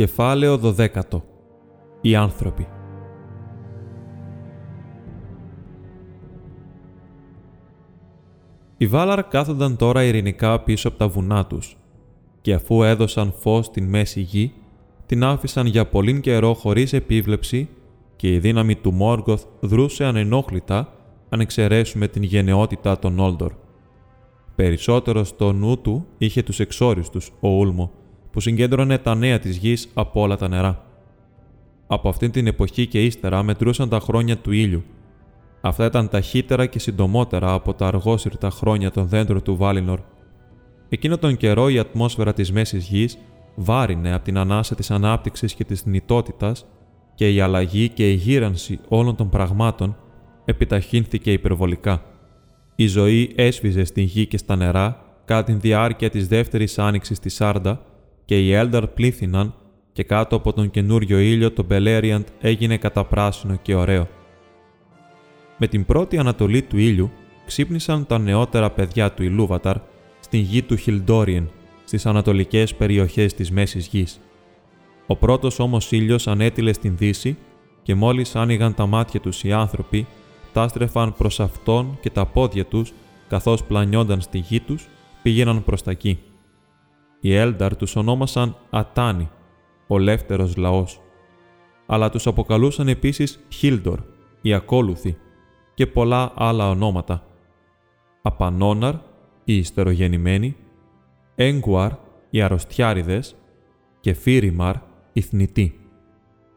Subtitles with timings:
[0.00, 1.00] Κεφάλαιο 12.
[2.00, 2.68] Οι άνθρωποι.
[8.76, 11.76] Οι Βάλαρ κάθονταν τώρα ειρηνικά πίσω από τα βουνά τους
[12.40, 14.52] και αφού έδωσαν φως στην μέση γη,
[15.06, 17.68] την άφησαν για πολύ καιρό χωρίς επίβλεψη
[18.16, 20.92] και η δύναμη του Μόργοθ δρούσε ανενόχλητα
[21.28, 23.52] αν εξαιρέσουμε την γενναιότητα των Όλντορ.
[24.54, 27.90] Περισσότερο στο νου του είχε τους εξόριστους ο Ούλμο,
[28.30, 30.84] που συγκέντρωνε τα νέα της γης από όλα τα νερά.
[31.86, 34.84] Από αυτή την εποχή και ύστερα μετρούσαν τα χρόνια του ήλιου.
[35.60, 40.00] Αυτά ήταν ταχύτερα και συντομότερα από τα αργόσυρτα χρόνια των δέντρων του Βάλινορ.
[40.88, 43.18] Εκείνο τον καιρό η ατμόσφαιρα της μέσης γης
[43.54, 46.66] βάρινε από την ανάσα της ανάπτυξης και της θνητότητας
[47.14, 49.96] και η αλλαγή και η γύρανση όλων των πραγμάτων
[50.44, 52.02] επιταχύνθηκε υπερβολικά.
[52.76, 57.34] Η ζωή έσβηζε στην γη και στα νερά κατά τη διάρκεια της δεύτερης άνοιξης της
[57.34, 57.80] Σάρντα
[58.30, 59.54] και οι Έλνταρ πλήθυναν
[59.92, 64.08] και κάτω από τον καινούριο ήλιο το Μπελέριαντ έγινε καταπράσινο και ωραίο.
[65.58, 67.10] Με την πρώτη ανατολή του ήλιου
[67.46, 69.76] ξύπνησαν τα νεότερα παιδιά του Ιλούβαταρ
[70.20, 71.50] στην γη του Χιλντόριεν,
[71.84, 74.20] στις ανατολικές περιοχές της Μέσης Γης.
[75.06, 77.36] Ο πρώτος όμως ήλιος ανέτειλε στην δύση
[77.82, 80.06] και μόλις άνοιγαν τα μάτια τους οι άνθρωποι,
[80.52, 82.92] τα στρεφαν προς αυτόν και τα πόδια τους,
[83.28, 84.88] καθώς πλανιόνταν στη γη τους,
[85.22, 86.18] πήγαιναν προς τα εκεί.
[87.20, 89.30] Οι Έλνταρ τους ονόμασαν Ατάνι,
[89.86, 91.00] ο λεύτερος λαός,
[91.86, 94.00] αλλά τους αποκαλούσαν επίσης Χίλντορ,
[94.40, 95.16] οι ακόλουθοι,
[95.74, 97.24] και πολλά άλλα ονόματα.
[98.22, 98.94] Απανόναρ,
[99.44, 100.56] οι ιστερογεννημένοι,
[101.34, 101.90] Έγκουαρ,
[102.30, 103.36] οι αρρωστιάριδες
[104.00, 104.74] και Φίριμαρ,
[105.12, 105.80] οι θνητοί.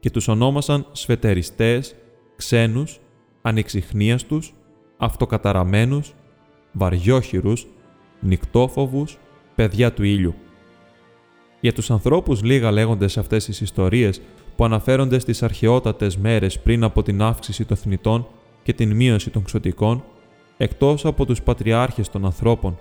[0.00, 1.94] Και τους ονόμασαν σφετεριστές,
[2.36, 3.00] ξένους,
[3.42, 4.54] ανεξιχνίαστους,
[4.96, 6.14] αυτοκαταραμένους,
[6.72, 7.66] βαριόχειρους,
[8.20, 9.18] νυκτόφοβους,
[9.54, 10.34] παιδιά του ήλιου.
[11.60, 14.20] Για τους ανθρώπους λίγα λέγονται σε αυτές τις ιστορίες
[14.56, 18.26] που αναφέρονται στις αρχαιότατες μέρες πριν από την αύξηση των θνητών
[18.62, 20.04] και την μείωση των ξωτικών,
[20.56, 22.78] εκτός από τους πατριάρχες των ανθρώπων,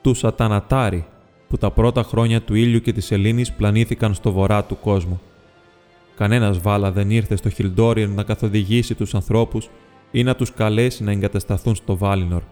[0.00, 1.06] τους Ατανατάρι,
[1.48, 5.20] που τα πρώτα χρόνια του ήλιου και της Ελλήνης πλανήθηκαν στο βορρά του κόσμου.
[6.16, 9.68] Κανένας βάλα δεν ήρθε στο Χιλντόριεν να καθοδηγήσει τους ανθρώπους
[10.10, 12.42] ή να τους καλέσει να εγκατασταθούν στο Βάλινορ.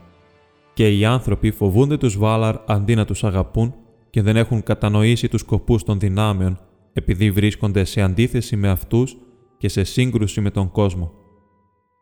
[0.75, 3.75] Και οι άνθρωποι φοβούνται τους Βάλαρ αντί να τους αγαπούν
[4.11, 6.59] και δεν έχουν κατανοήσει τους σκοπούς των δυνάμεων
[6.93, 9.17] επειδή βρίσκονται σε αντίθεση με αυτούς
[9.59, 11.13] και σε σύγκρουση με τον κόσμο.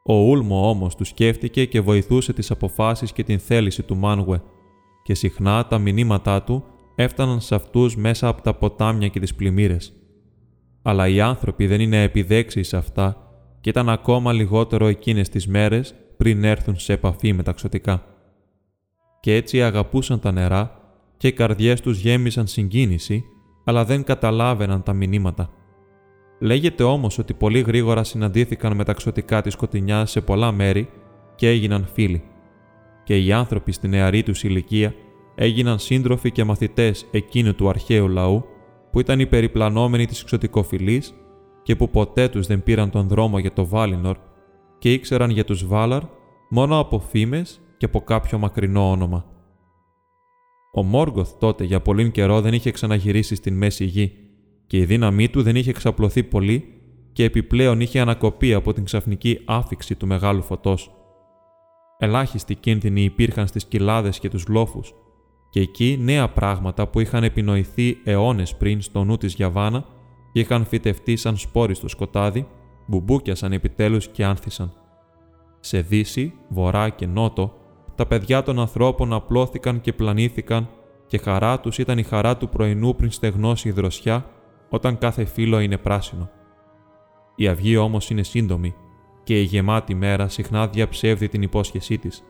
[0.04, 4.42] Ο Ούλμο όμως τους σκέφτηκε και βοηθούσε τις αποφάσεις και την θέληση του Μάνουε
[5.02, 6.64] και συχνά τα μηνύματά του
[6.94, 9.92] έφταναν σε αυτούς μέσα από τα ποτάμια και τις πλημμύρες.
[10.82, 13.16] Αλλά οι άνθρωποι δεν είναι επιδέξιοι σε αυτά
[13.60, 18.04] και ήταν ακόμα λιγότερο εκείνες τις μέρες πριν έρθουν σε επαφή με τα ξωτικά.
[19.20, 20.75] Και έτσι αγαπούσαν τα νερά
[21.16, 23.24] και οι καρδιές τους γέμισαν συγκίνηση,
[23.64, 25.50] αλλά δεν καταλάβαιναν τα μηνύματα.
[26.38, 30.88] Λέγεται όμως ότι πολύ γρήγορα συναντήθηκαν με τα ξωτικά της σκοτεινιάς σε πολλά μέρη
[31.34, 32.22] και έγιναν φίλοι.
[33.04, 34.94] Και οι άνθρωποι στη νεαρή τους ηλικία
[35.34, 38.44] έγιναν σύντροφοι και μαθητές εκείνου του αρχαίου λαού
[38.90, 41.14] που ήταν οι περιπλανόμενοι της ξωτικοφιλής
[41.62, 44.16] και που ποτέ τους δεν πήραν τον δρόμο για το Βάλινορ
[44.78, 46.02] και ήξεραν για τους Βάλαρ
[46.50, 49.24] μόνο από φήμες και από κάποιο μακρινό όνομα.
[50.78, 54.12] Ο Μόργκοθ τότε για πολύ καιρό δεν είχε ξαναγυρίσει στην μέση γη
[54.66, 56.64] και η δύναμή του δεν είχε εξαπλωθεί πολύ
[57.12, 60.90] και επιπλέον είχε ανακοπεί από την ξαφνική άφηξη του μεγάλου φωτός.
[61.98, 64.94] Ελάχιστοι κίνδυνοι υπήρχαν στις κοιλάδες και τους λόφους
[65.50, 69.84] και εκεί νέα πράγματα που είχαν επινοηθεί αιώνες πριν στο νου της Γιαβάνα
[70.32, 72.46] και είχαν φυτευτεί σαν σπόροι στο σκοτάδι,
[72.86, 74.72] μπουμπούκιασαν επιτέλους και άνθησαν.
[75.60, 77.54] Σε δύση, βορρά και νότο
[77.96, 80.68] τα παιδιά των ανθρώπων απλώθηκαν και πλανήθηκαν
[81.06, 84.30] και χαρά τους ήταν η χαρά του πρωινού πριν στεγνώσει η δροσιά,
[84.68, 86.30] όταν κάθε φύλλο είναι πράσινο.
[87.36, 88.74] Η αυγή όμως είναι σύντομη
[89.22, 92.24] και η γεμάτη μέρα συχνά διαψεύδει την υπόσχεσή της.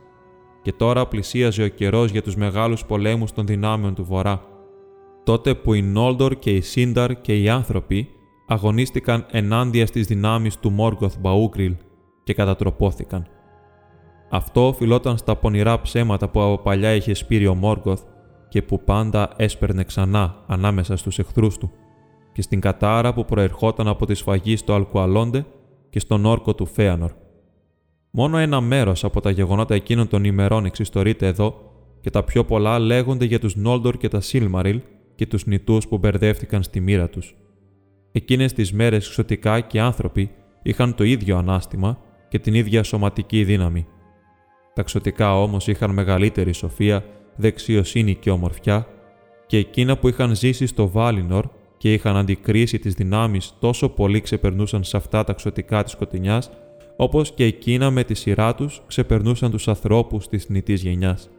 [0.63, 4.43] Και τώρα πλησίαζε ο καιρός για τους μεγάλους πολέμους των δυνάμεων του Βορρά.
[5.25, 8.09] Τότε που οι Νόλντορ και οι Σίνταρ και οι άνθρωποι
[8.47, 11.77] αγωνίστηκαν ενάντια στις δυνάμεις του Μόργκοθ Μπαούγκριλ
[12.25, 13.27] και κατατροπώθηκαν.
[14.29, 18.03] Αυτό οφειλόταν στα πονηρά ψέματα που από παλιά είχε σπείρει ο Μόργκοθ
[18.49, 21.71] και που πάντα έσπερνε ξανά ανάμεσα στους εχθρούς του.
[22.33, 25.47] και στην κατάρα που προερχόταν από τη σφαγή στο Αλκουαλόντε
[25.91, 27.13] και στον όρκο του Φέανορ.
[28.11, 31.55] Μόνο ένα μέρος από τα γεγονότα εκείνων των ημερών εξιστορείται εδώ
[32.01, 34.81] και τα πιο πολλά λέγονται για τους Νόλντορ και τα Σίλμαριλ
[35.15, 37.37] και τους νητούς που μπερδεύτηκαν στη μοίρα τους.
[38.13, 40.31] Εκείνες τις μέρες εξωτικά και άνθρωποι
[40.63, 43.87] είχαν το ίδιο ανάστημα και την ίδια σωματική δύναμη.
[44.77, 47.05] Τα ξωτικά όμως είχαν μεγαλύτερη σοφία,
[47.37, 48.87] δεξιοσύνη και ομορφιά,
[49.47, 51.47] και εκείνα που είχαν ζήσει στο Βάλινορ
[51.77, 56.51] και είχαν αντικρίσει τις δυνάμεις τόσο πολύ ξεπερνούσαν σε αυτά τα ξωτικά της σκοτεινιάς,
[56.97, 61.31] όπως και εκείνα με τη σειρά τους ξεπερνούσαν τους ανθρώπους της θνητής γενιάς.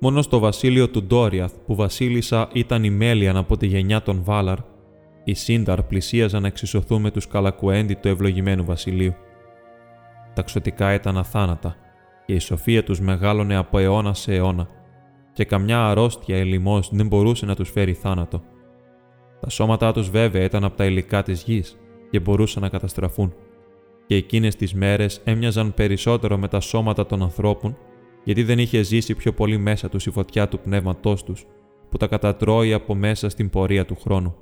[0.00, 4.58] Μόνο στο βασίλειο του Ντόριαθ, που βασίλισσα ήταν η Μέλιαν από τη γενιά των Βάλαρ,
[5.24, 9.14] οι Σύνταρ πλησίαζαν να εξισωθούν με τους Καλακουέντι του ευλογημένου βασιλείου.
[10.34, 11.76] Τα ξωτικά ήταν αθάνατα
[12.26, 14.68] και η σοφία τους μεγάλωνε από αιώνα σε αιώνα,
[15.32, 18.42] και καμιά αρρώστια ή δεν μπορούσε να τους φέρει θάνατο.
[19.40, 21.78] Τα σώματά τους βέβαια ήταν από τα υλικά της γης
[22.10, 23.34] και μπορούσαν να καταστραφούν,
[24.06, 27.76] και εκείνες τις μέρες έμοιαζαν περισσότερο με τα σώματα των ανθρώπων
[28.24, 31.46] γιατί δεν είχε ζήσει πιο πολύ μέσα τους η φωτιά του πνεύματός τους,
[31.90, 34.34] που τα κατατρώει από μέσα στην πορεία του χρόνου.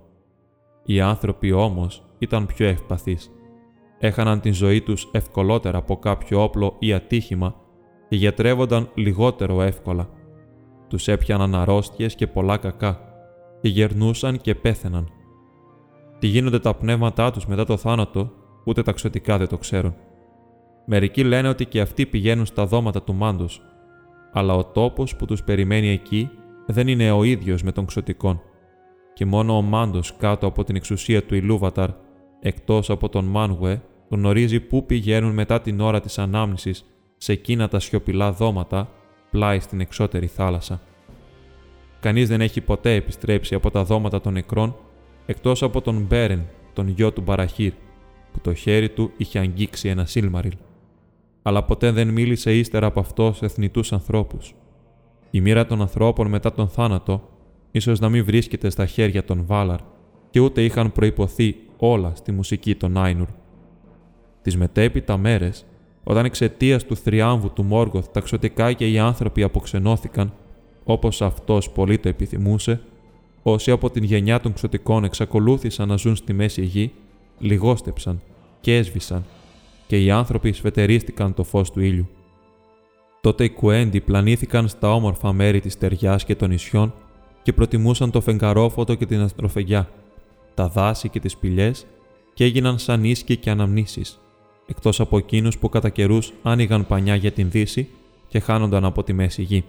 [0.84, 3.30] Οι άνθρωποι όμως ήταν πιο ευπαθείς.
[3.98, 7.63] Έχαναν την ζωή τους ευκολότερα από κάποιο όπλο ή ατύχημα
[8.14, 10.08] και γιατρεύονταν λιγότερο εύκολα.
[10.88, 13.00] Τους έπιαναν αρρώστιες και πολλά κακά,
[13.60, 15.08] και γερνούσαν και πέθαιναν.
[16.18, 18.30] Τι γίνονται τα πνεύματά τους μετά το θάνατο,
[18.64, 19.94] ούτε τα ξωτικά δεν το ξέρουν.
[20.86, 23.62] Μερικοί λένε ότι και αυτοί πηγαίνουν στα δώματα του μάντος
[24.32, 26.30] αλλά ο τόπος που τους περιμένει εκεί
[26.66, 28.40] δεν είναι ο ίδιος με τον ξωτικών
[29.14, 31.90] και μόνο ο Μάντος κάτω από την εξουσία του Ιλούβαταρ,
[32.40, 37.80] εκτός από τον Μάνγουε, γνωρίζει πού πηγαίνουν μετά την ώρα της ανάμνησης σε εκείνα τα
[37.80, 38.90] σιωπηλά δώματα
[39.30, 40.80] πλάι στην εξώτερη θάλασσα.
[42.00, 44.76] Κανείς δεν έχει ποτέ επιστρέψει από τα δώματα των νεκρών
[45.26, 47.72] εκτός από τον Μπέρεν, τον γιο του Μπαραχύρ,
[48.32, 50.52] που το χέρι του είχε αγγίξει ένα Σίλμαριλ
[51.46, 54.54] αλλά ποτέ δεν μίλησε ύστερα από αυτός σε εθνητούς ανθρώπους.
[55.30, 57.28] Η μοίρα των ανθρώπων μετά τον θάνατο
[57.70, 59.80] ίσως να μην βρίσκεται στα χέρια των Βάλαρ
[60.30, 63.28] και ούτε είχαν προϋποθεί όλα στη μουσική των Άινουρ.
[64.42, 65.66] Τις μετέπειτα μέρες,
[66.04, 70.32] όταν εξαιτίας του θριάμβου του Μόργοθ τα ξωτικά και οι άνθρωποι αποξενώθηκαν,
[70.84, 72.80] όπως αυτός πολύ το επιθυμούσε,
[73.42, 76.92] όσοι από την γενιά των ξωτικών εξακολούθησαν να ζουν στη μέση γη,
[77.38, 78.20] λιγόστεψαν
[78.60, 79.24] και έσβησαν
[79.86, 82.08] και οι άνθρωποι σφετερίστηκαν το φως του ήλιου.
[83.20, 86.94] Τότε οι κουέντι πλανήθηκαν στα όμορφα μέρη της ταιριάς και των νησιών
[87.42, 89.88] και προτιμούσαν το φεγγαρόφωτο και την αστροφεγιά,
[90.54, 91.86] τα δάση και τις σπηλιές
[92.34, 94.20] και έγιναν σαν ίσκοι και αναμνήσεις,
[94.66, 97.88] εκτός από εκείνους που κατά καιρούς άνοιγαν πανιά για την δύση
[98.28, 99.64] και χάνονταν από τη μέση γη.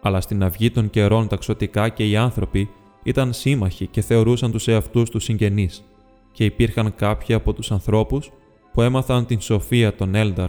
[0.00, 2.68] Αλλά στην αυγή των καιρών τα ξωτικά και οι άνθρωποι
[3.02, 5.84] ήταν σύμμαχοι και θεωρούσαν τους εαυτούς τους συγγενείς
[6.32, 8.30] και υπήρχαν κάποιοι από τους ανθρώπους
[8.72, 10.48] που έμαθαν την σοφία των Έλνταρ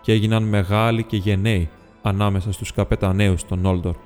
[0.00, 1.68] και έγιναν μεγάλοι και γενναίοι
[2.02, 3.96] ανάμεσα στους καπεταναίους των Όλντορ.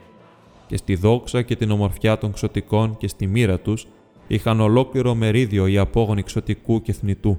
[0.66, 3.86] Και στη δόξα και την ομορφιά των ξωτικών και στη μοίρα τους
[4.26, 7.38] είχαν ολόκληρο μερίδιο οι απόγονοι ξωτικού και θνητού,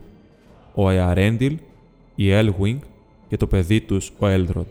[0.79, 1.57] ο Εαρέντιλ,
[2.15, 2.79] η Έλγουινγκ
[3.29, 4.67] και το παιδί τους ο Έλδροντ.